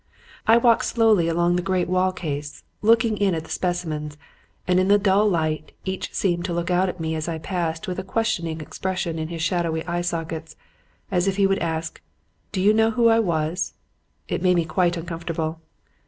[0.47, 4.17] I walked slowly along the great wall case, looking in at the specimens;
[4.67, 7.87] and in the dull light, each seemed to look out at me as I passed
[7.87, 10.55] with a questioning expression in his shadowy eye sockets,
[11.11, 12.01] as if he would ask,
[12.51, 13.73] "Do you know who I was?"
[14.27, 15.61] It made me quite uncomfortable.